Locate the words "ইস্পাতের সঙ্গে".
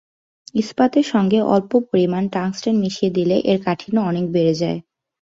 0.55-1.39